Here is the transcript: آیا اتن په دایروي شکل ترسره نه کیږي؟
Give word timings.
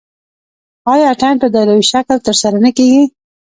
آیا 0.91 1.05
اتن 1.13 1.35
په 1.41 1.47
دایروي 1.53 1.85
شکل 1.91 2.17
ترسره 2.27 2.57
نه 2.65 2.71
کیږي؟ 2.77 3.03